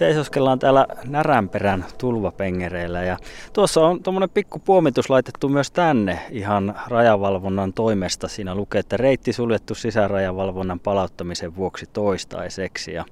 Seisoskellaan 0.00 0.58
täällä 0.58 0.86
Näränperän 1.04 1.84
tulvapengereillä 1.98 3.02
ja 3.02 3.16
tuossa 3.52 3.80
on 3.80 4.02
tuommoinen 4.02 4.30
pikku 4.30 4.58
puomitus 4.58 5.10
laitettu 5.10 5.48
myös 5.48 5.70
tänne 5.70 6.18
ihan 6.30 6.74
rajavalvonnan 6.88 7.72
toimesta. 7.72 8.28
Siinä 8.28 8.54
lukee, 8.54 8.78
että 8.78 8.96
reitti 8.96 9.32
suljettu 9.32 9.74
sisärajavalvonnan 9.74 10.80
palauttamisen 10.80 11.56
vuoksi 11.56 11.86
toistaiseksi 11.86 12.92
ja 12.92 13.04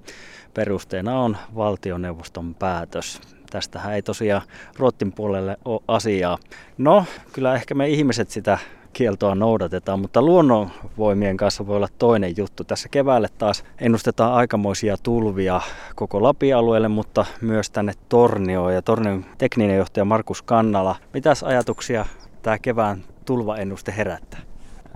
perusteena 0.54 1.20
on 1.20 1.36
valtioneuvoston 1.56 2.54
päätös. 2.54 3.20
Tästähän 3.50 3.94
ei 3.94 4.02
tosiaan 4.02 4.42
Ruottin 4.78 5.12
puolelle 5.12 5.56
ole 5.64 5.80
asiaa. 5.88 6.38
No, 6.78 7.04
kyllä 7.32 7.54
ehkä 7.54 7.74
me 7.74 7.88
ihmiset 7.88 8.30
sitä 8.30 8.58
kieltoa 8.98 9.34
noudatetaan, 9.34 10.00
mutta 10.00 10.22
luonnonvoimien 10.22 11.36
kanssa 11.36 11.66
voi 11.66 11.76
olla 11.76 11.88
toinen 11.98 12.34
juttu. 12.36 12.64
Tässä 12.64 12.88
keväälle 12.88 13.28
taas 13.38 13.64
ennustetaan 13.80 14.32
aikamoisia 14.32 14.96
tulvia 15.02 15.60
koko 15.94 16.22
Lapi-alueelle, 16.22 16.88
mutta 16.88 17.26
myös 17.40 17.70
tänne 17.70 17.92
Tornioon 18.08 18.74
ja 18.74 18.82
Tornion 18.82 19.24
tekninen 19.38 19.76
johtaja 19.76 20.04
Markus 20.04 20.42
Kannala. 20.42 20.96
Mitäs 21.14 21.42
ajatuksia 21.42 22.06
tämä 22.42 22.58
kevään 22.58 23.04
tulvaennuste 23.24 23.94
herättää? 23.96 24.40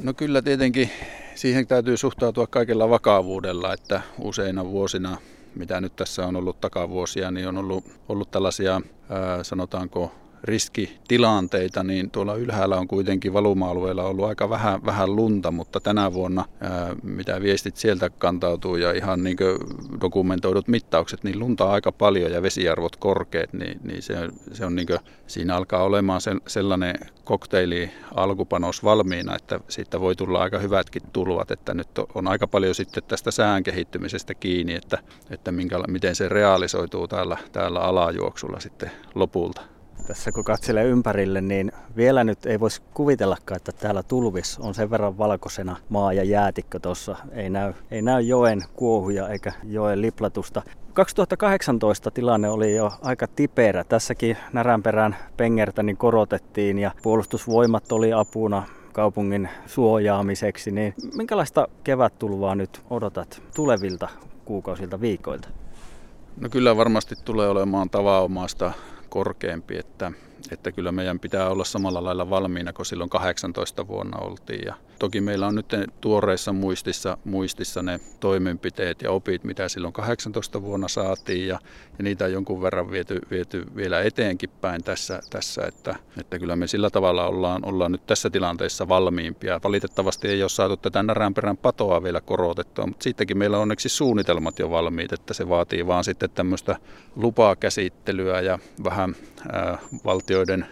No 0.03 0.15
kyllä 0.15 0.43
tietenkin 0.43 0.91
siihen 1.35 1.67
täytyy 1.67 1.97
suhtautua 1.97 2.47
kaikella 2.47 2.91
vakavuudella, 2.91 3.73
että 3.73 4.03
useina 4.19 4.65
vuosina 4.65 5.17
mitä 5.55 5.81
nyt 5.81 5.97
tässä 5.97 6.27
on 6.27 6.37
ollut 6.37 6.61
takavuosia, 6.61 7.31
niin 7.31 7.49
on 7.49 7.59
ollut, 7.59 7.85
ollut 8.09 8.31
tällaisia, 8.31 8.81
ää, 9.09 9.45
sanotaanko, 9.45 10.13
riskitilanteita, 10.45 11.85
niin 11.85 12.11
tuolla 12.11 12.35
ylhäällä 12.35 12.77
on 12.77 12.89
kuitenkin 12.89 13.33
valuma-alueella 13.33 14.05
ollut 14.05 14.25
aika 14.25 14.51
vähän, 14.51 14.85
vähän 14.85 15.17
lunta, 15.17 15.51
mutta 15.51 15.81
tänä 15.81 16.13
vuonna, 16.13 16.45
ää, 16.61 16.97
mitä 17.03 17.41
viestit 17.43 17.77
sieltä 17.77 18.11
kantautuu 18.11 18.77
ja 18.77 18.93
ihan 18.93 19.25
niin 19.25 19.37
dokumentoidut 20.01 20.69
mittaukset, 20.69 21.25
niin 21.25 21.39
lunta 21.39 21.65
on 21.65 21.73
aika 21.73 21.93
paljon 21.93 22.33
ja 22.33 22.43
vesiarvot 22.43 22.97
korkeat, 22.97 23.53
niin, 23.53 23.81
niin 23.85 24.03
se, 24.03 24.15
se 24.53 24.65
on 24.65 24.75
niin 24.75 24.87
kuin, 24.87 24.99
siinä 25.27 25.57
alkaa 25.57 25.83
olemaan 25.83 26.21
se, 26.21 26.31
sellainen 26.47 26.95
kokteili 27.25 27.91
alkupanos 28.15 28.85
valmiina, 28.85 29.37
että 29.37 29.61
siitä 29.69 30.01
voi 30.01 30.17
tulla 30.17 30.43
aika 30.43 30.59
hyvätkin 30.59 31.03
tulvat, 31.13 31.51
että 31.51 31.75
nyt 31.75 31.89
on 32.15 32.29
aika 32.29 32.47
paljon 32.47 32.75
sitten 32.75 33.03
tästä 33.09 33.31
sään 33.31 33.63
kehittymisestä 33.63 34.35
kiinni, 34.35 34.75
että, 34.75 34.99
että 35.31 35.53
minkä, 35.53 35.79
miten 35.89 36.15
se 36.15 36.29
realisoituu 36.29 37.09
täällä, 37.09 37.37
täällä 37.53 37.81
alajuoksulla 37.81 38.61
sitten 38.61 38.91
lopulta. 39.15 39.72
Tässä 40.07 40.33
kun 40.33 40.45
katselee 40.45 40.85
ympärille, 40.85 41.41
niin 41.41 41.73
vielä 41.97 42.25
nyt 42.25 42.47
ei 42.47 42.61
voisi 42.61 42.83
kuvitellakaan, 42.95 43.57
että 43.57 43.73
täällä 43.73 44.03
tulvis 44.03 44.59
on 44.59 44.75
sen 44.75 44.91
verran 44.91 45.19
valkoisena 45.19 45.77
maa 45.89 46.13
ja 46.13 46.25
jäätikkö 46.25 46.79
tuossa. 46.79 47.17
Ei 47.33 47.51
näy, 47.51 47.73
ei 47.91 48.03
näy 48.03 48.23
joen 48.23 48.65
kuohuja 48.77 49.29
eikä 49.29 49.53
joen 49.65 50.03
liplatusta. 50.03 50.63
2018 50.93 52.11
tilanne 52.11 52.49
oli 52.49 52.77
jo 52.77 52.93
aika 53.03 53.27
tiperä. 53.27 53.85
Tässäkin 53.85 54.37
Näränperän 54.53 55.17
pengertä 55.37 55.83
niin 55.83 55.97
korotettiin 55.97 56.79
ja 56.79 56.91
puolustusvoimat 57.03 57.93
oli 57.93 58.13
apuna 58.13 58.63
kaupungin 58.93 59.49
suojaamiseksi. 59.67 60.71
Niin 60.71 60.95
minkälaista 61.17 61.69
kevättulvaa 61.85 62.55
nyt 62.55 62.83
odotat 62.91 63.43
tulevilta 63.55 64.09
kuukausilta, 64.45 65.01
viikoilta? 65.01 65.49
No 66.41 66.49
kyllä 66.49 66.77
varmasti 66.77 67.15
tulee 67.25 67.49
olemaan 67.49 67.91
tavanomaista 67.91 68.73
korkeampi, 69.13 69.79
että, 69.79 70.13
että 70.51 70.73
kyllä 70.73 70.93
meidän 70.93 71.21
pitää 71.21 71.49
olla 71.49 71.65
samalla 71.65 72.05
lailla 72.05 72.31
valmiina 72.31 72.73
kuin 72.73 72.87
silloin 72.87 73.11
18 73.11 73.89
vuonna 73.89 74.19
oltiin. 74.19 74.63
Ja 74.67 74.75
toki 74.99 75.21
meillä 75.21 75.47
on 75.47 75.55
nyt 75.55 75.67
tuoreissa 76.01 76.53
muistissa, 76.53 77.19
muistissa 77.25 77.83
ne 77.83 78.01
toimenpiteet 78.21 79.03
ja 79.03 79.11
opit, 79.11 79.45
mitä 79.45 79.69
silloin 79.69 79.93
18 79.93 80.63
vuonna 80.63 80.89
saatiin 80.89 81.49
ja, 81.49 81.59
ja 81.99 82.05
niitä 82.05 82.25
on 82.25 82.33
jonkun 82.33 82.63
verran 82.63 82.91
viety, 82.91 83.19
viety 83.31 83.67
vielä 83.77 84.01
eteenkin 84.03 84.51
päin 84.61 84.85
tässä, 84.85 85.21
tässä 85.31 85.67
että, 85.67 85.97
että 86.21 86.39
kyllä 86.39 86.57
me 86.57 86.67
sillä 86.67 86.91
tavalla 86.91 87.27
ollaan, 87.27 87.65
ollaan 87.65 87.93
nyt 87.93 88.07
tässä 88.07 88.31
tilanteessa 88.31 88.89
valmiimpia. 88.89 89.61
Valitettavasti 89.65 90.29
ei 90.29 90.43
ole 90.43 90.49
saatu 90.49 90.77
tätä 90.77 91.03
näränperän 91.03 91.57
patoa 91.57 92.03
vielä 92.03 92.21
korotettua, 92.21 92.87
mutta 92.87 93.03
siitäkin 93.03 93.39
meillä 93.39 93.57
on 93.57 93.63
onneksi 93.63 93.89
suunnitelmat 93.89 94.59
jo 94.59 94.71
valmiit, 94.71 95.13
että 95.13 95.35
se 95.35 95.49
vaatii 95.49 95.87
vaan 95.87 96.05
sitten 96.05 96.31
tämmöistä 96.31 96.77
lupakäsittelyä 97.17 98.41
ja 98.41 98.59
vähän 98.85 99.17
ää, 99.53 99.79
valtioiden 100.33 100.67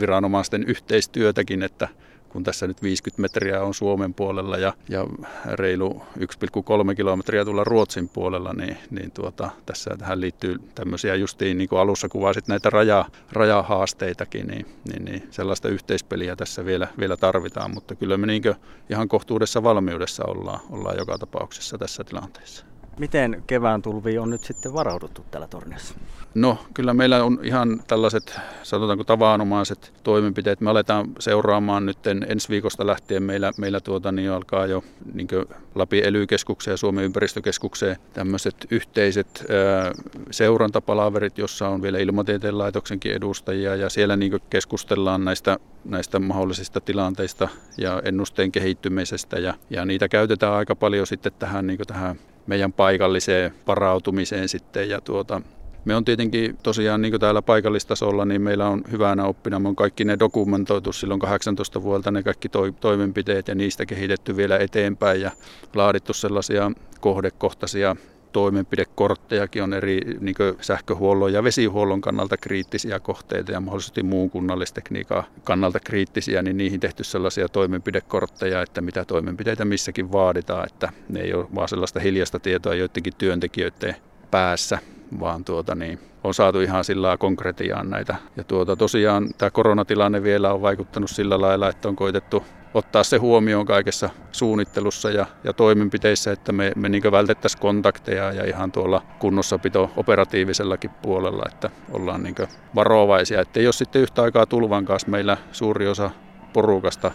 viranomaisten 0.00 0.64
yhteistyötäkin, 0.64 1.62
että 1.62 1.88
kun 2.28 2.44
tässä 2.44 2.66
nyt 2.66 2.82
50 2.82 3.22
metriä 3.22 3.62
on 3.62 3.74
Suomen 3.74 4.14
puolella 4.14 4.56
ja, 4.56 4.72
ja 4.88 5.06
reilu 5.52 6.02
1,3 6.18 6.94
kilometriä 6.96 7.44
tulla 7.44 7.64
Ruotsin 7.64 8.08
puolella, 8.08 8.52
niin, 8.52 8.76
niin 8.90 9.10
tuota, 9.10 9.50
tässä 9.66 9.90
tähän 9.98 10.20
liittyy 10.20 10.58
tämmöisiä 10.74 11.14
justiin, 11.14 11.58
niin 11.58 11.68
kuin 11.68 11.80
alussa 11.80 12.08
kuvasit 12.08 12.48
näitä 12.48 12.70
raja, 12.70 13.04
rajahaasteitakin, 13.32 14.46
niin, 14.46 14.66
niin, 14.92 15.04
niin 15.04 15.28
sellaista 15.30 15.68
yhteispeliä 15.68 16.36
tässä 16.36 16.64
vielä, 16.64 16.88
vielä 16.98 17.16
tarvitaan, 17.16 17.74
mutta 17.74 17.94
kyllä 17.94 18.16
me 18.16 18.26
niin 18.26 18.42
ihan 18.90 19.08
kohtuudessa 19.08 19.62
valmiudessa 19.62 20.24
ollaan, 20.24 20.60
ollaan 20.70 20.98
joka 20.98 21.18
tapauksessa 21.18 21.78
tässä 21.78 22.04
tilanteessa. 22.04 22.69
Miten 23.00 23.42
kevään 23.46 23.82
tulviin 23.82 24.20
on 24.20 24.30
nyt 24.30 24.44
sitten 24.44 24.74
varauduttu 24.74 25.24
täällä 25.30 25.48
torniossa? 25.48 25.94
No 26.34 26.58
kyllä 26.74 26.94
meillä 26.94 27.24
on 27.24 27.38
ihan 27.42 27.82
tällaiset, 27.86 28.40
sanotaanko 28.62 29.04
tavanomaiset 29.04 29.92
toimenpiteet. 30.02 30.60
Me 30.60 30.70
aletaan 30.70 31.06
seuraamaan 31.18 31.86
nyt 31.86 32.06
ensi 32.06 32.48
viikosta 32.48 32.86
lähtien. 32.86 33.22
Meillä, 33.22 33.52
meillä 33.58 33.80
tuota, 33.80 34.12
niin 34.12 34.30
alkaa 34.30 34.66
jo 34.66 34.84
niin 35.14 35.28
Lapin 35.74 36.04
ely 36.04 36.26
ja 36.66 36.76
Suomen 36.76 37.04
ympäristökeskukseen 37.04 37.96
tämmöiset 38.12 38.66
yhteiset 38.70 39.44
ää, 39.48 39.92
seurantapalaverit, 40.30 41.38
jossa 41.38 41.68
on 41.68 41.82
vielä 41.82 41.98
ilmatieteen 41.98 42.58
laitoksenkin 42.58 43.12
edustajia 43.12 43.76
ja 43.76 43.90
siellä 43.90 44.16
niin 44.16 44.32
keskustellaan 44.50 45.24
näistä, 45.24 45.58
näistä 45.84 46.18
mahdollisista 46.18 46.80
tilanteista 46.80 47.48
ja 47.78 48.02
ennusteen 48.04 48.52
kehittymisestä 48.52 49.38
ja, 49.38 49.54
ja 49.70 49.84
niitä 49.84 50.08
käytetään 50.08 50.54
aika 50.54 50.76
paljon 50.76 51.06
sitten 51.06 51.32
tähän, 51.38 51.66
niin 51.66 51.78
tähän 51.86 52.16
meidän 52.50 52.72
paikalliseen 52.72 53.54
varautumiseen 53.66 54.48
sitten. 54.48 54.88
Ja 54.88 55.00
tuota, 55.00 55.42
me 55.84 55.96
on 55.96 56.04
tietenkin 56.04 56.58
tosiaan 56.62 57.02
niin 57.02 57.20
täällä 57.20 57.42
paikallistasolla, 57.42 58.24
niin 58.24 58.42
meillä 58.42 58.68
on 58.68 58.82
hyvänä 58.90 59.24
oppina, 59.24 59.58
me 59.58 59.68
on 59.68 59.76
kaikki 59.76 60.04
ne 60.04 60.18
dokumentoitu 60.18 60.92
silloin 60.92 61.20
18 61.20 61.82
vuodelta 61.82 62.10
ne 62.10 62.22
kaikki 62.22 62.48
to- 62.48 62.72
toimenpiteet 62.72 63.48
ja 63.48 63.54
niistä 63.54 63.86
kehitetty 63.86 64.36
vielä 64.36 64.58
eteenpäin 64.58 65.20
ja 65.20 65.30
laadittu 65.74 66.12
sellaisia 66.12 66.72
kohdekohtaisia 67.00 67.96
toimenpidekorttejakin 68.32 69.62
on 69.62 69.74
eri 69.74 70.00
niin 70.20 70.34
sähköhuollon 70.60 71.32
ja 71.32 71.44
vesihuollon 71.44 72.00
kannalta 72.00 72.36
kriittisiä 72.36 73.00
kohteita 73.00 73.52
ja 73.52 73.60
mahdollisesti 73.60 74.02
muun 74.02 74.30
kunnallistekniikan 74.30 75.24
kannalta 75.44 75.80
kriittisiä, 75.80 76.42
niin 76.42 76.56
niihin 76.56 76.80
tehty 76.80 77.04
sellaisia 77.04 77.48
toimenpidekortteja, 77.48 78.62
että 78.62 78.80
mitä 78.80 79.04
toimenpiteitä 79.04 79.64
missäkin 79.64 80.12
vaaditaan, 80.12 80.66
että 80.66 80.92
ne 81.08 81.20
ei 81.20 81.34
ole 81.34 81.46
vaan 81.54 81.68
sellaista 81.68 82.00
hiljasta 82.00 82.40
tietoa 82.40 82.74
joidenkin 82.74 83.12
työntekijöiden 83.18 83.96
päässä, 84.30 84.78
vaan 85.20 85.44
tuota 85.44 85.74
niin, 85.74 85.98
on 86.24 86.34
saatu 86.34 86.60
ihan 86.60 86.84
sillä 86.84 87.16
konkretiaan 87.16 87.90
näitä. 87.90 88.16
Ja 88.36 88.44
tuota, 88.44 88.76
tosiaan 88.76 89.28
tämä 89.38 89.50
koronatilanne 89.50 90.22
vielä 90.22 90.52
on 90.52 90.62
vaikuttanut 90.62 91.10
sillä 91.10 91.40
lailla, 91.40 91.68
että 91.68 91.88
on 91.88 91.96
koitettu 91.96 92.44
ottaa 92.74 93.02
se 93.02 93.16
huomioon 93.16 93.66
kaikessa 93.66 94.10
suunnittelussa 94.32 95.10
ja, 95.10 95.26
ja 95.44 95.52
toimenpiteissä, 95.52 96.32
että 96.32 96.52
me, 96.52 96.72
me 96.76 96.88
niin 96.88 97.02
vältettäisiin 97.12 97.60
kontakteja 97.60 98.32
ja 98.32 98.44
ihan 98.44 98.72
tuolla 98.72 99.02
kunnossapito 99.18 99.90
operatiivisellakin 99.96 100.90
puolella, 100.90 101.42
että 101.46 101.70
ollaan 101.92 102.22
niin 102.22 102.34
varovaisia, 102.74 103.40
että 103.40 103.60
ei 103.60 103.66
ole 103.66 103.72
sitten 103.72 104.02
yhtä 104.02 104.22
aikaa 104.22 104.46
tulvan 104.46 104.84
kanssa 104.84 105.08
meillä 105.08 105.36
suuri 105.52 105.88
osa 105.88 106.10
porukasta 106.52 107.10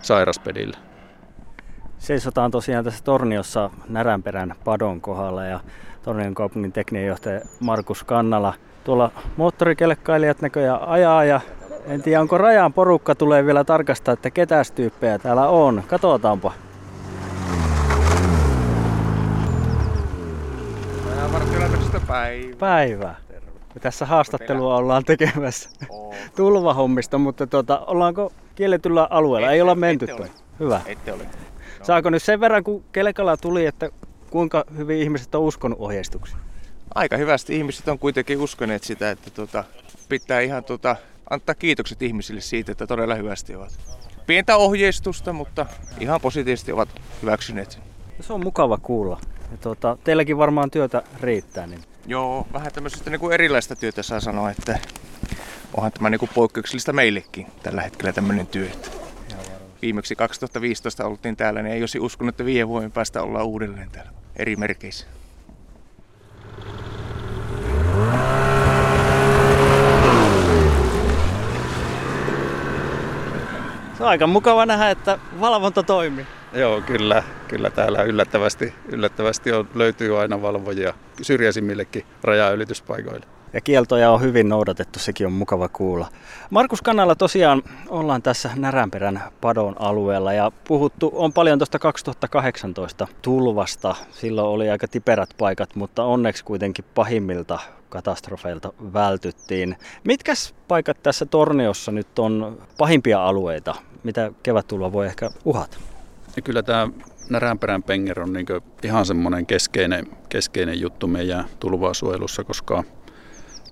sairaspedillä. 0.00 0.78
Seisotaan 1.98 2.50
tosiaan 2.50 2.84
tässä 2.84 3.04
Torniossa 3.04 3.70
Näränperän 3.88 4.54
padon 4.64 5.00
kohdalla 5.00 5.44
ja 5.44 5.60
Tornion 6.02 6.34
kaupungin 6.34 6.72
tekninen 6.72 7.08
johtaja 7.08 7.40
Markus 7.60 8.04
Kannala. 8.04 8.54
Tuolla 8.84 9.10
moottorikelkkailijat 9.36 10.40
näköjään 10.40 10.88
ajaa 10.88 11.24
ja 11.24 11.40
en 11.88 12.02
tiedä 12.02 12.20
onko 12.20 12.38
rajan 12.38 12.72
porukka 12.72 13.14
tulee 13.14 13.46
vielä 13.46 13.64
tarkastaa, 13.64 14.14
että 14.14 14.30
ketäs 14.30 14.70
tyyppejä 14.70 15.18
täällä 15.18 15.48
on. 15.48 15.82
Katsotaanpa. 15.86 16.52
Päivä. 22.06 22.56
Päivä. 22.58 23.14
Me 23.74 23.80
tässä 23.80 24.06
haastattelua 24.06 24.76
ollaan 24.76 25.04
tekemässä 25.04 25.70
tulvahommista, 26.36 27.18
mutta 27.18 27.46
tuota, 27.46 27.78
ollaanko 27.78 28.32
kielletyllä 28.54 29.06
alueella? 29.10 29.46
Ette, 29.46 29.54
Ei 29.54 29.62
olla 29.62 29.74
menty 29.74 30.06
ette 30.10 30.30
Hyvä. 30.60 30.80
Ette 30.86 31.12
ole. 31.12 31.22
No. 31.22 31.84
Saako 31.84 32.10
nyt 32.10 32.22
sen 32.22 32.40
verran, 32.40 32.64
kun 32.64 32.84
kelekalla 32.92 33.36
tuli, 33.36 33.66
että 33.66 33.90
kuinka 34.30 34.64
hyvin 34.76 34.98
ihmiset 34.98 35.34
on 35.34 35.42
uskonut 35.42 35.78
ohjeistuksia? 35.80 36.36
Aika 36.94 37.16
hyvästi 37.16 37.56
ihmiset 37.56 37.88
on 37.88 37.98
kuitenkin 37.98 38.38
uskoneet 38.38 38.84
sitä, 38.84 39.10
että 39.10 39.30
tuota, 39.30 39.64
pitää 40.08 40.40
ihan 40.40 40.64
tuota, 40.64 40.96
antaa 41.30 41.54
kiitokset 41.54 42.02
ihmisille 42.02 42.40
siitä, 42.40 42.72
että 42.72 42.86
todella 42.86 43.14
hyvästi 43.14 43.54
ovat. 43.54 43.72
Pientä 44.26 44.56
ohjeistusta, 44.56 45.32
mutta 45.32 45.66
ihan 46.00 46.20
positiivisesti 46.20 46.72
ovat 46.72 46.88
hyväksyneet 47.22 47.70
sen. 47.70 47.82
Se 48.20 48.32
on 48.32 48.44
mukava 48.44 48.78
kuulla. 48.78 49.20
Ja 49.50 49.56
tuota, 49.56 49.98
teilläkin 50.04 50.38
varmaan 50.38 50.70
työtä 50.70 51.02
riittää. 51.20 51.66
Niin... 51.66 51.80
Joo, 52.06 52.46
vähän 52.52 52.72
tämmöisestä 52.72 53.10
niin 53.10 53.20
kuin 53.20 53.34
erilaista 53.34 53.76
työtä 53.76 54.02
saa 54.02 54.20
sanoa, 54.20 54.50
että 54.50 54.78
onhan 55.74 55.92
tämä 55.92 56.10
niin 56.10 56.18
kuin 56.18 56.30
poikkeuksellista 56.34 56.92
meillekin 56.92 57.46
tällä 57.62 57.82
hetkellä 57.82 58.12
tämmöinen 58.12 58.46
työ. 58.46 58.68
Viimeksi 59.82 60.16
2015 60.16 61.06
oltiin 61.06 61.36
täällä, 61.36 61.62
niin 61.62 61.74
ei 61.74 61.82
olisi 61.82 62.00
uskonut, 62.00 62.32
että 62.32 62.44
viiden 62.44 62.68
vuoden 62.68 62.92
päästä 62.92 63.22
ollaan 63.22 63.46
uudelleen 63.46 63.90
täällä 63.90 64.12
eri 64.36 64.56
merkeissä. 64.56 65.06
Se 73.98 74.04
on 74.04 74.10
aika 74.10 74.26
mukava 74.26 74.66
nähdä, 74.66 74.90
että 74.90 75.18
valvonta 75.40 75.82
toimii. 75.82 76.26
Joo, 76.52 76.80
kyllä. 76.80 77.22
Kyllä 77.48 77.70
täällä 77.70 78.02
yllättävästi, 78.02 78.74
yllättävästi 78.88 79.52
on, 79.52 79.68
löytyy 79.74 80.20
aina 80.20 80.42
valvojia 80.42 80.94
syrjäisimmillekin 81.22 82.06
rajaylityspaikoille. 82.22 83.26
Ja 83.52 83.60
kieltoja 83.60 84.10
on 84.10 84.20
hyvin 84.20 84.48
noudatettu, 84.48 84.98
sekin 84.98 85.26
on 85.26 85.32
mukava 85.32 85.68
kuulla. 85.68 86.08
Markus 86.50 86.82
Kannalla 86.82 87.14
tosiaan 87.14 87.62
ollaan 87.88 88.22
tässä 88.22 88.50
Näränperän 88.56 89.22
padon 89.40 89.76
alueella 89.78 90.32
ja 90.32 90.52
puhuttu 90.68 91.10
on 91.14 91.32
paljon 91.32 91.58
tuosta 91.58 91.78
2018 91.78 93.06
tulvasta. 93.22 93.94
Silloin 94.10 94.48
oli 94.48 94.70
aika 94.70 94.88
tiperät 94.88 95.30
paikat, 95.38 95.74
mutta 95.74 96.04
onneksi 96.04 96.44
kuitenkin 96.44 96.84
pahimmilta 96.94 97.58
katastrofeilta 97.88 98.72
vältyttiin. 98.92 99.76
Mitkäs 100.04 100.54
paikat 100.68 101.02
tässä 101.02 101.26
Torniossa 101.26 101.92
nyt 101.92 102.18
on 102.18 102.58
pahimpia 102.78 103.24
alueita, 103.24 103.74
mitä 104.02 104.32
kevättulva 104.42 104.92
voi 104.92 105.06
ehkä 105.06 105.30
uhata? 105.44 105.78
Ja 106.36 106.42
kyllä 106.42 106.62
tämä 106.62 106.88
Näränperän 107.30 107.82
penger 107.82 108.20
on 108.20 108.32
niin 108.32 108.46
ihan 108.82 109.06
semmoinen 109.06 109.46
keskeinen, 109.46 110.06
keskeinen 110.28 110.80
juttu 110.80 111.06
meidän 111.06 111.44
tulvasuojelussa, 111.60 112.44
koska 112.44 112.84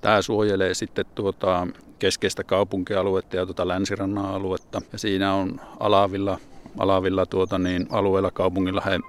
tämä 0.01 0.21
suojelee 0.21 0.73
sitten 0.73 1.05
tuota 1.15 1.67
keskeistä 1.99 2.43
kaupunkialuetta 2.43 3.35
ja 3.35 3.45
tuota 3.45 3.67
länsirannan 3.67 4.25
aluetta. 4.25 4.81
Ja 4.91 4.99
siinä 4.99 5.33
on 5.33 5.61
alavilla, 5.79 6.37
alavilla 6.77 7.25
tuota 7.25 7.59
niin, 7.59 7.87
alueella 7.89 8.31
kaupungilla 8.31 8.81
he 8.85 8.99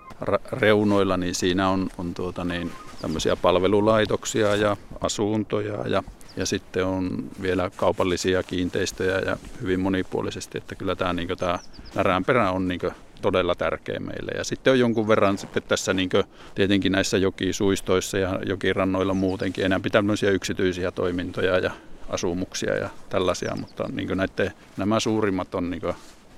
reunoilla, 0.53 1.17
niin 1.17 1.35
siinä 1.35 1.69
on, 1.69 1.89
on 1.99 2.15
tuota 2.15 2.45
niin, 2.45 2.71
tämmöisiä 3.03 3.37
palvelulaitoksia 3.37 4.57
ja 4.57 4.77
asuntoja 5.01 5.89
ja, 5.89 6.03
ja 6.37 6.47
sitten 6.47 6.87
on 6.87 7.11
vielä 7.43 7.71
kaupallisia 7.77 8.43
kiinteistöjä 8.43 9.19
ja 9.19 9.37
hyvin 9.63 9.81
monipuolisesti, 9.81 10.59
että 10.59 10.75
kyllä 10.75 10.97
tämä, 10.97 11.13
niin 11.13 11.29
tämä 11.39 11.59
Näränperä 11.95 12.51
on 12.51 12.69
niin 12.69 12.81
todella 13.23 13.55
tärkeä 13.55 14.01
meille. 14.01 14.33
Ja 14.37 14.45
sitten 14.45 14.73
on 14.73 14.79
jonkun 14.79 15.09
verran 15.09 15.39
sitten 15.39 15.63
tässä 15.63 15.95
niin 15.95 16.11
tietenkin 16.55 16.93
näissä 16.93 17.19
jokisuistoissa 17.19 18.19
ja 18.19 18.39
jokirannoilla 18.47 19.15
muutenkin 19.15 19.65
enää 19.65 19.81
pitää 19.81 20.03
yksityisiä 20.33 20.91
toimintoja 20.91 21.59
ja 21.59 21.71
asumuksia 22.09 22.77
ja 22.77 22.89
tällaisia, 23.09 23.57
mutta 23.57 23.89
niin 23.93 24.09
näiden, 24.15 24.53
nämä 24.77 25.01
suurimmat 25.01 25.55
on 25.55 25.71
niin 25.71 25.83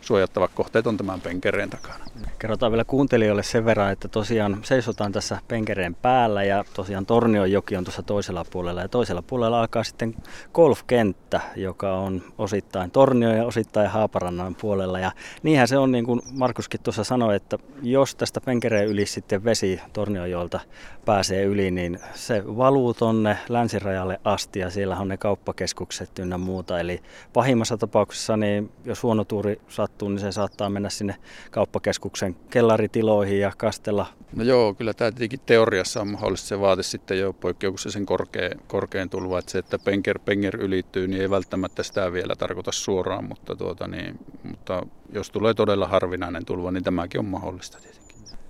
suojattavat 0.00 0.50
kohteet 0.54 0.86
on 0.86 0.96
tämän 0.96 1.20
penkereen 1.20 1.70
takana. 1.70 2.04
Kerrotaan 2.38 2.72
vielä 2.72 2.84
kuuntelijoille 2.84 3.42
sen 3.42 3.64
verran, 3.64 3.92
että 3.92 4.08
tosiaan 4.08 4.60
seisotaan 4.62 5.12
tässä 5.12 5.38
penkereen 5.48 5.94
päällä 5.94 6.44
ja 6.44 6.64
tosiaan 6.74 7.06
Tornion 7.06 7.52
joki 7.52 7.76
on 7.76 7.84
tuossa 7.84 8.02
toisella 8.02 8.44
puolella 8.50 8.80
ja 8.80 8.88
toisella 8.88 9.22
puolella 9.22 9.60
alkaa 9.60 9.84
sitten 9.84 10.14
golfkenttä, 10.54 11.40
joka 11.56 11.96
on 11.96 12.22
osittain 12.38 12.90
Tornio 12.90 13.30
ja 13.30 13.44
osittain 13.44 13.90
Haaparannan 13.90 14.54
puolella 14.54 14.98
ja 14.98 15.12
niinhän 15.42 15.68
se 15.68 15.78
on 15.78 15.92
niin 15.92 16.04
kuin 16.04 16.20
Markuskin 16.32 16.80
tuossa 16.82 17.04
sanoi, 17.04 17.36
että 17.36 17.58
jos 17.82 18.14
tästä 18.14 18.40
penkereen 18.40 18.86
yli 18.86 19.06
sitten 19.06 19.44
vesi 19.44 19.80
Tornionjoelta 19.92 20.60
pääsee 21.04 21.44
yli, 21.44 21.70
niin 21.70 21.98
se 22.14 22.42
valuu 22.46 22.94
tonne 22.94 23.38
länsirajalle 23.48 24.20
asti 24.24 24.58
ja 24.58 24.70
siellä 24.70 24.96
on 24.96 25.08
ne 25.08 25.16
kauppakeskukset 25.16 26.18
ynnä 26.18 26.38
muuta. 26.38 26.80
Eli 26.80 27.02
pahimmassa 27.32 27.76
tapauksessa, 27.76 28.36
niin 28.36 28.72
jos 28.84 29.02
huono 29.02 29.24
tuuri 29.24 29.60
sattuu, 29.68 29.99
niin 30.08 30.18
se 30.18 30.32
saattaa 30.32 30.70
mennä 30.70 30.90
sinne 30.90 31.16
kauppakeskuksen 31.50 32.36
kellaritiloihin 32.50 33.40
ja 33.40 33.52
kastella. 33.56 34.06
No 34.36 34.44
joo, 34.44 34.74
kyllä 34.74 34.94
tämä 34.94 35.10
tietenkin 35.10 35.40
teoriassa 35.46 36.00
on 36.00 36.08
mahdollista. 36.08 36.48
Se 36.48 36.60
vaati 36.60 36.82
sitten 36.82 37.18
jo 37.18 37.32
poikkeuksellisen 37.32 38.06
korkea, 38.06 38.50
korkean 38.66 39.10
tulva, 39.10 39.38
että 39.38 39.52
se, 39.52 39.58
että 39.58 39.78
penger, 39.78 40.18
penger 40.18 40.56
ylittyy, 40.56 41.08
niin 41.08 41.22
ei 41.22 41.30
välttämättä 41.30 41.82
sitä 41.82 42.12
vielä 42.12 42.36
tarkoita 42.36 42.72
suoraan, 42.72 43.24
mutta, 43.24 43.56
tuota, 43.56 43.88
niin, 43.88 44.18
mutta 44.42 44.86
jos 45.12 45.30
tulee 45.30 45.54
todella 45.54 45.88
harvinainen 45.88 46.44
tulva, 46.44 46.70
niin 46.70 46.84
tämäkin 46.84 47.18
on 47.18 47.24
mahdollista 47.24 47.78
tietenkin 47.78 48.00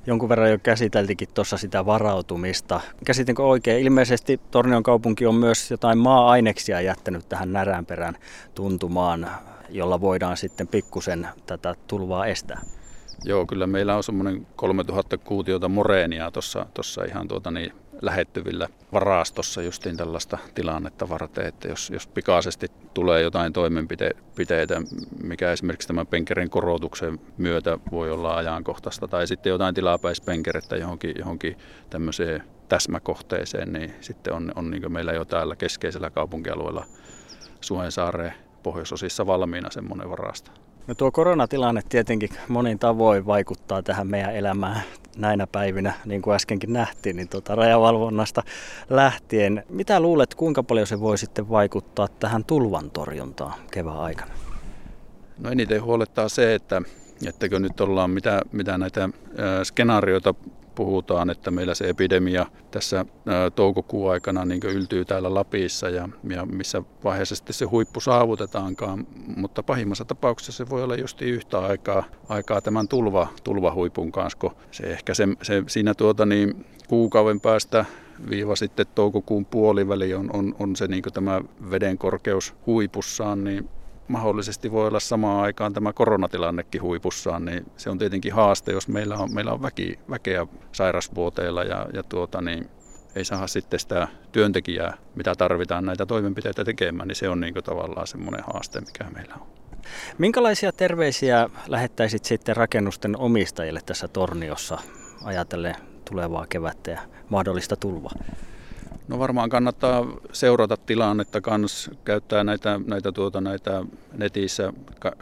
jonkun 0.06 0.29
verran 0.29 0.50
jo 0.50 0.58
käsiteltikin 0.62 1.29
tuossa 1.35 1.56
sitä 1.56 1.87
varautumista. 1.87 2.81
Käsitinkö 3.05 3.43
oikein? 3.43 3.85
Ilmeisesti 3.85 4.41
Tornion 4.50 4.82
kaupunki 4.82 5.26
on 5.26 5.35
myös 5.35 5.70
jotain 5.70 5.99
maa-aineksia 5.99 6.81
jättänyt 6.81 7.29
tähän 7.29 7.52
näränperän 7.52 8.17
tuntumaan, 8.55 9.31
jolla 9.70 10.00
voidaan 10.00 10.37
sitten 10.37 10.69
pikkusen 10.69 11.28
tätä 11.46 11.75
tulvaa 11.87 12.26
estää. 12.26 12.61
Joo, 13.25 13.46
kyllä 13.46 13.67
meillä 13.67 13.96
on 13.96 14.02
semmoinen 14.02 14.46
3000 14.56 15.19
kuutiota 15.19 15.69
moreenia 15.69 16.31
tuossa 16.75 17.05
ihan 17.05 17.28
tuota 17.28 17.50
niin, 17.50 17.72
lähettyvillä 18.02 18.69
varastossa 18.93 19.62
justiin 19.62 19.96
tällaista 19.96 20.38
tilannetta 20.55 21.08
varten, 21.08 21.46
että 21.46 21.69
jos, 21.69 21.90
jos 21.90 22.06
pikaisesti 22.06 22.67
tulee 22.94 23.22
jotain 23.22 23.52
toimenpiteitä, 23.52 24.82
mikä 25.22 25.52
esimerkiksi 25.52 25.88
tämän 25.88 26.06
penkerin 26.06 26.50
korotuksen 26.50 27.20
myötä 27.38 27.78
voi 27.90 28.11
olla 28.11 28.37
ajankohtaista, 28.37 29.08
tai 29.08 29.26
sitten 29.26 29.50
jotain 29.50 29.75
tilapäispenkerettä 29.75 30.76
johonkin, 30.76 31.14
johonkin 31.19 31.56
tämmöiseen 31.90 32.43
täsmäkohteeseen, 32.69 33.73
niin 33.73 33.94
sitten 34.00 34.32
on, 34.32 34.52
on 34.55 34.70
niin 34.70 34.93
meillä 34.93 35.12
jo 35.12 35.25
täällä 35.25 35.56
keskeisellä 35.56 36.11
kaupunkialueella 36.11 36.84
Suojensaareen 37.61 38.34
pohjoisosissa 38.62 39.27
valmiina 39.27 39.71
semmoinen 39.71 40.11
varasto. 40.11 40.51
No 40.87 40.95
tuo 40.95 41.12
koronatilanne 41.12 41.83
tietenkin 41.89 42.29
monin 42.49 42.79
tavoin 42.79 43.27
vaikuttaa 43.27 43.83
tähän 43.83 44.07
meidän 44.07 44.37
elämään 44.37 44.81
näinä 45.17 45.47
päivinä, 45.47 45.93
niin 46.05 46.23
kuin 46.23 46.35
äskenkin 46.35 46.73
nähtiin, 46.73 47.17
niin 47.17 47.29
tuota 47.29 47.55
rajavalvonnasta 47.55 48.43
lähtien. 48.91 49.65
Mitä 49.69 50.01
luulet, 50.01 50.35
kuinka 50.35 50.62
paljon 50.62 50.87
se 50.87 51.01
voi 51.01 51.19
sitten 51.19 51.49
vaikuttaa 51.49 52.09
tähän 52.09 52.45
tulvan 52.45 52.91
torjuntaan 52.91 53.55
kevään 53.71 54.01
aikana? 54.01 54.31
No 55.39 55.51
eniten 55.51 55.83
huolettaa 55.83 56.29
se, 56.29 56.55
että 56.55 56.83
ettäkö 57.27 57.59
nyt 57.59 57.81
ollaan 57.81 58.11
mitä, 58.11 58.43
mitä 58.53 58.79
näitä 58.79 59.09
skenaarioita 59.65 60.35
puhutaan, 60.81 61.31
että 61.31 61.50
meillä 61.50 61.75
se 61.75 61.88
epidemia 61.88 62.47
tässä 62.71 63.04
toukokuun 63.54 64.12
aikana 64.12 64.45
niin 64.45 64.61
yltyy 64.64 65.04
täällä 65.04 65.35
Lapissa 65.35 65.88
ja, 65.88 66.09
ja 66.28 66.47
missä 66.47 66.83
vaiheessa 67.04 67.37
sitten 67.37 67.54
se 67.54 67.64
huippu 67.64 68.00
saavutetaankaan. 68.00 69.07
Mutta 69.37 69.62
pahimmassa 69.62 70.04
tapauksessa 70.04 70.64
se 70.64 70.71
voi 70.71 70.83
olla 70.83 70.97
just 70.97 71.23
yhtä 71.23 71.59
aikaa, 71.59 72.04
aikaa 72.28 72.61
tämän 72.61 72.88
tulva, 72.88 73.28
tulvahuipun 73.45 74.12
kanssa, 74.12 74.38
kun 74.38 74.50
se 74.71 74.83
ehkä 74.83 75.14
se, 75.14 75.28
se 75.43 75.62
siinä 75.66 75.95
tuota 75.95 76.26
niin, 76.26 76.66
kuukauden 76.88 77.40
päästä 77.40 77.85
viiva 78.31 78.57
sitten 78.57 78.87
toukokuun 78.95 79.47
puoliväli 79.47 80.14
on, 80.14 80.31
on, 80.33 80.54
on 80.59 80.76
se 80.76 80.87
niin 80.87 81.02
tämä 81.14 81.40
veden 81.71 81.99
korkeus 81.99 82.54
huipussaan, 82.66 83.45
niin 83.45 83.69
mahdollisesti 84.11 84.73
voi 84.73 84.87
olla 84.87 85.00
samaan 85.00 85.45
aikaan 85.45 85.73
tämä 85.73 85.93
koronatilannekin 85.93 86.83
huipussaan, 86.83 87.45
niin 87.45 87.67
se 87.76 87.90
on 87.90 87.99
tietenkin 87.99 88.33
haaste, 88.33 88.73
jos 88.73 88.88
meillä 88.88 89.17
on, 89.17 89.35
meillä 89.35 89.52
on 89.52 89.62
väki, 89.62 89.99
väkeä 90.11 90.47
sairasvuoteilla 90.73 91.64
ja, 91.64 91.87
ja 91.93 92.02
tuota, 92.02 92.40
niin 92.40 92.71
ei 93.14 93.25
saa 93.25 93.47
sitten 93.47 93.81
sitä 93.81 94.09
työntekijää, 94.33 94.97
mitä 95.14 95.35
tarvitaan 95.35 95.85
näitä 95.85 96.07
toimenpiteitä 96.07 96.64
tekemään, 96.64 97.09
niin 97.09 97.17
se 97.17 97.29
on 97.29 97.40
niin 97.40 97.55
tavallaan 97.55 98.07
semmoinen 98.07 98.45
haaste, 98.52 98.81
mikä 98.81 99.05
meillä 99.14 99.35
on. 99.35 99.47
Minkälaisia 100.19 100.73
terveisiä 100.73 101.50
lähettäisit 101.67 102.25
sitten 102.25 102.57
rakennusten 102.57 103.17
omistajille 103.17 103.81
tässä 103.87 104.09
Torniossa 104.09 104.79
ajatellen 105.25 105.75
tulevaa 106.11 106.47
kevättä 106.47 106.90
ja 106.90 107.00
mahdollista 107.29 107.76
tulvaa? 107.76 108.12
No 109.09 109.19
varmaan 109.19 109.50
kannattaa 109.50 110.07
seurata 110.33 110.76
tilannetta 110.76 111.40
kans, 111.40 111.90
käyttää 112.04 112.45
näitä, 112.45 112.80
näitä, 112.87 113.12
tuota, 113.12 113.40
näitä 113.40 113.85
netissä 114.16 114.73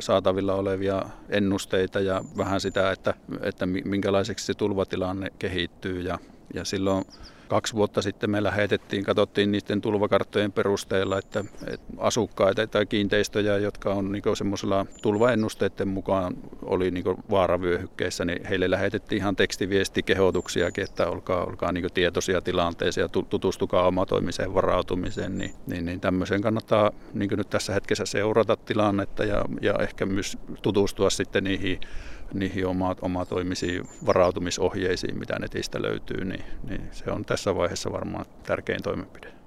saatavilla 0.00 0.54
olevia 0.54 1.02
ennusteita 1.28 2.00
ja 2.00 2.24
vähän 2.36 2.60
sitä, 2.60 2.90
että, 2.92 3.14
että 3.40 3.66
minkälaiseksi 3.66 4.46
se 4.46 4.54
tulvatilanne 4.54 5.32
kehittyy 5.38 6.00
ja, 6.00 6.18
ja 6.54 6.64
silloin 6.64 7.04
kaksi 7.48 7.74
vuotta 7.74 8.02
sitten 8.02 8.30
me 8.30 8.42
lähetettiin, 8.42 9.04
katsottiin 9.04 9.52
niiden 9.52 9.80
tulvakarttojen 9.80 10.52
perusteella, 10.52 11.18
että, 11.18 11.44
että 11.66 11.86
asukkaita 11.98 12.66
tai 12.66 12.86
kiinteistöjä, 12.86 13.58
jotka 13.58 13.94
on 13.94 14.12
niin 14.12 14.22
semmoisella 14.34 14.86
tulvaennusteiden 15.02 15.88
mukaan 15.88 16.34
oli 16.62 16.90
niin 16.90 17.04
vaaravyöhykkeissä, 17.30 18.24
niin 18.24 18.44
heille 18.44 18.70
lähetettiin 18.70 19.20
ihan 19.20 19.36
tekstiviestikehotuksiakin, 19.36 20.84
että 20.84 21.06
olkaa, 21.06 21.44
olkaa 21.44 21.72
niin 21.72 21.92
tietoisia 21.94 22.40
tilanteeseen 22.40 23.02
ja 23.04 23.08
tutustukaa 23.08 23.86
omatoimiseen 23.86 24.54
varautumiseen, 24.54 25.38
niin, 25.38 25.54
niin, 25.66 25.84
niin 25.84 26.00
tämmöisen 26.00 26.42
kannattaa 26.42 26.90
niin 27.14 27.30
nyt 27.36 27.50
tässä 27.50 27.74
hetkessä 27.74 28.06
seurata 28.06 28.56
tilannetta 28.56 29.24
ja, 29.24 29.44
ja 29.60 29.74
ehkä 29.80 30.06
myös 30.06 30.38
tutustua 30.62 31.10
sitten 31.10 31.44
niihin 31.44 31.80
niihin 32.34 32.66
omat, 32.66 32.98
omatoimisiin 33.02 33.88
varautumisohjeisiin, 34.06 35.18
mitä 35.18 35.38
netistä 35.38 35.82
löytyy, 35.82 36.24
niin, 36.24 36.44
niin 36.68 36.88
se 36.92 37.10
on 37.10 37.24
tässä 37.24 37.54
vaiheessa 37.54 37.92
varmaan 37.92 38.26
tärkein 38.42 38.82
toimenpide. 38.82 39.37